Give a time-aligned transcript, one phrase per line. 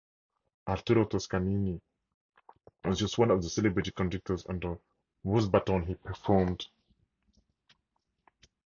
[0.67, 1.79] Arturo Toscanini
[2.83, 4.79] was just one of the celebrated conductors under
[5.23, 6.67] whose baton he performed.